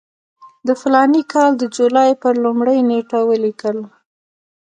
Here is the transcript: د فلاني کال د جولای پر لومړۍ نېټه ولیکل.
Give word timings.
د 0.67 0.69
فلاني 0.81 1.23
کال 1.33 1.51
د 1.57 1.63
جولای 1.75 2.11
پر 2.21 2.33
لومړۍ 2.43 2.79
نېټه 2.89 3.19
ولیکل. 3.29 3.77